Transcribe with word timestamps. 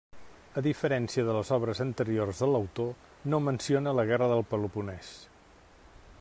A 0.59 0.61
diferència 0.67 1.25
de 1.27 1.35
les 1.35 1.51
obres 1.57 1.81
anteriors 1.85 2.41
de 2.45 2.49
l'autor, 2.55 2.89
no 3.35 3.43
menciona 3.49 3.95
la 4.01 4.09
Guerra 4.13 4.31
del 4.35 4.45
Peloponès. 4.55 5.13